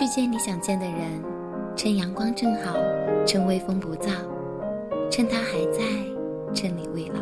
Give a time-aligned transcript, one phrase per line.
[0.00, 1.22] 去见你想见的人，
[1.76, 2.72] 趁阳光正好，
[3.26, 4.08] 趁微风不燥，
[5.10, 5.82] 趁他还在，
[6.54, 7.20] 趁你未老。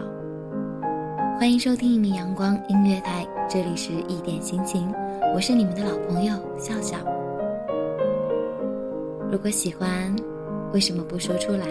[1.40, 4.94] 欢迎收听一米阳光音乐台，这里是一点心情，
[5.34, 6.98] 我是你们的老朋友笑笑。
[9.28, 10.14] 如果喜欢，
[10.72, 11.66] 为什么不说出来？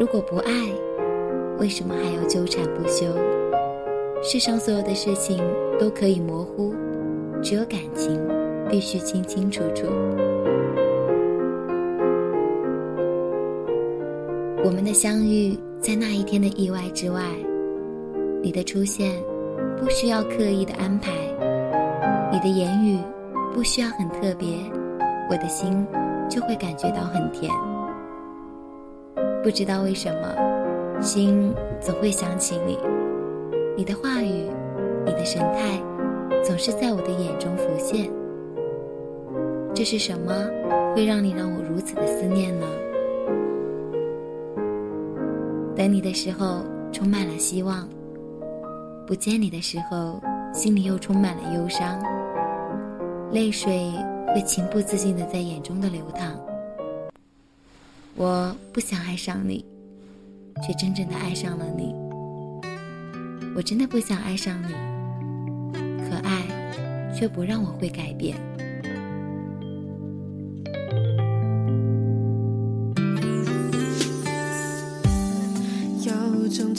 [0.00, 0.52] 如果不爱，
[1.60, 3.06] 为什么还要纠缠不休？
[4.20, 5.38] 世上所有的事情
[5.78, 6.74] 都可以模糊，
[7.40, 8.20] 只有感情
[8.68, 9.86] 必须清清楚楚。
[14.64, 17.22] 我们的相遇，在那一天的意外之外。
[18.42, 19.12] 你的出现，
[19.76, 21.10] 不需要刻意的安排，
[22.32, 22.98] 你的言语
[23.52, 24.48] 不需要很特别，
[25.30, 25.86] 我的心
[26.28, 27.52] 就会感觉到很甜。
[29.42, 32.78] 不知道为什么，心总会想起你，
[33.76, 34.48] 你的话语，
[35.04, 35.80] 你的神态，
[36.42, 38.10] 总是在我的眼中浮现。
[39.74, 40.48] 这是什么
[40.94, 42.66] 会让你让我如此的思念呢？
[45.74, 46.62] 等你的时候，
[46.92, 47.88] 充满了希望。
[49.06, 50.22] 不见你的时候，
[50.52, 51.98] 心里又充满了忧伤，
[53.32, 53.90] 泪水
[54.34, 56.38] 会情不自禁的在眼中的流淌。
[58.14, 59.64] 我不想爱上你，
[60.62, 61.94] 却真正的爱上了你。
[63.56, 64.74] 我真的不想爱上你，
[66.08, 66.42] 可爱
[67.18, 68.36] 却不让我会改变。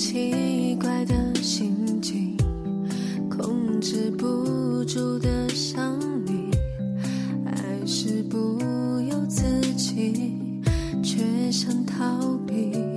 [0.03, 1.15] 奇怪的。
[1.41, 2.35] 心情
[3.29, 6.49] 控制不住的想你，
[7.45, 8.37] 爱是不
[9.09, 9.43] 由自
[9.75, 10.37] 己，
[11.03, 12.92] 却想逃避。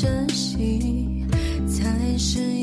[0.00, 1.26] 珍惜
[1.66, 2.57] 才是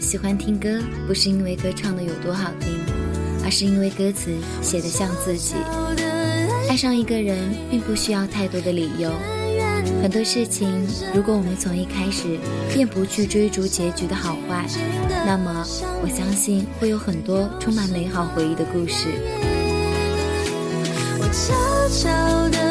[0.00, 2.78] 喜欢听歌不是因为歌唱的有多好听
[3.44, 4.30] 而是因为歌词
[4.60, 5.54] 写的像自己。
[6.68, 9.10] 爱上一个人并不需要太多的理由
[10.02, 12.38] 很多事情如果我们从一开始
[12.72, 14.66] 便不去追逐结局的好坏
[15.26, 15.64] 那么
[16.02, 19.08] 我相信会有很多充满美好回忆的故事。
[21.20, 22.67] 我悄悄的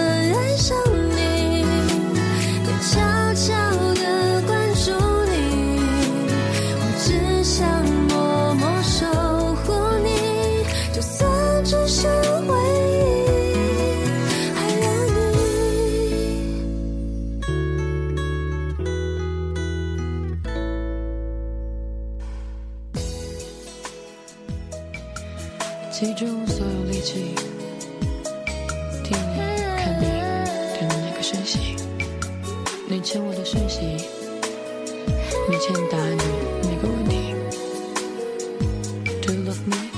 [25.99, 27.33] 集中所有力气，
[29.03, 29.39] 听你、
[29.79, 30.05] 看你、
[30.79, 31.75] 等那个讯息，
[32.88, 33.81] 你欠我的讯息，
[35.49, 36.23] 你欠答案的
[36.69, 37.33] 每个问题。
[39.23, 39.96] To love me。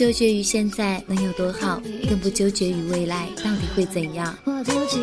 [0.00, 1.78] 纠结于现在能有多好
[2.08, 4.34] 更不纠结于未来到底会怎样。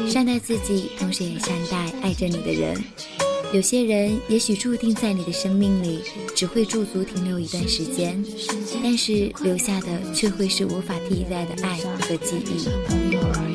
[0.10, 2.76] 善待自己同时也善待爱着你的人。
[3.54, 6.02] 有些人也许注定在你的生命里
[6.36, 8.26] 只会驻足停留一段时间
[8.82, 12.68] 但是留下的却会是无法替代的爱和记忆。
[12.88, 13.47] 朋友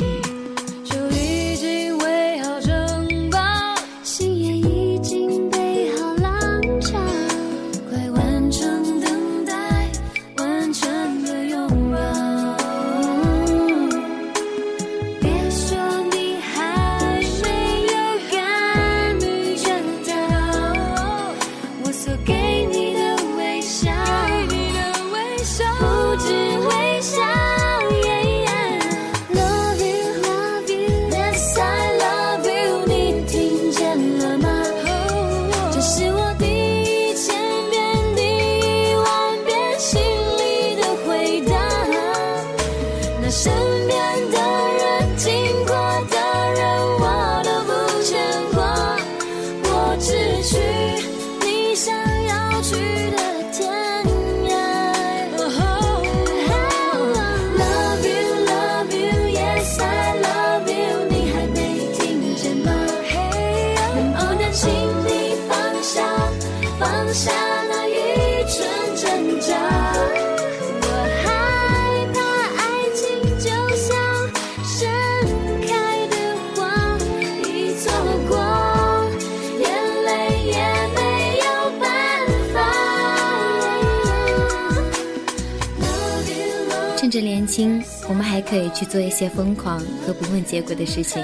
[87.13, 91.23] 着年轻，我们还可以去做一些疯狂和不问结果的事情。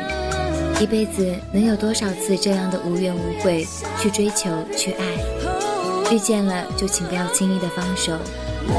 [0.78, 3.66] 一辈子能有多少次这样的无怨无悔
[3.98, 6.14] 去追求、去爱？
[6.14, 8.12] 遇见了就请不要轻易的放手，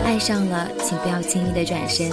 [0.06, 2.12] 爱上了请不要轻易的转身，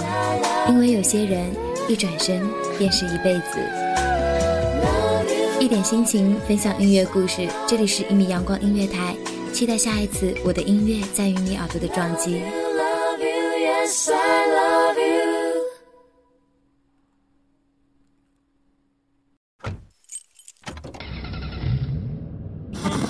[0.67, 1.45] 因为有些人
[1.87, 2.41] 一转身
[2.79, 3.59] 便是一辈子。
[5.59, 9.15] 一点心情，分享音乐故事，这里是一米阳光音乐台，
[9.53, 12.41] 期待下一次我的音乐在于你耳朵的撞击。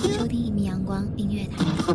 [0.00, 1.94] 收听一米阳光音乐台，你